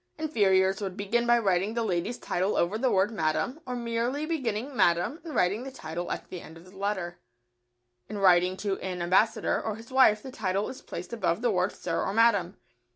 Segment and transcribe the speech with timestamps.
[0.17, 4.75] Inferiors would begin by writing the lady's title over the word "Madam," or merely beginning
[4.75, 7.19] "Madam" and writing the title at the end of the letter.
[8.09, 10.31] [Sidenote: To an ambassador with conclusion.] In writing to an ambassador or his wife the
[10.31, 12.57] title is placed above the word "Sir" or "Madam."